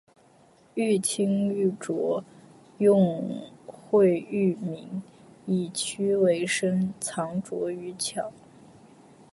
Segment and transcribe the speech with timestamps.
[0.73, 2.23] 欲清欲濁，
[2.79, 5.03] 用晦於明，
[5.45, 8.31] 以屈為伸，藏拙於巧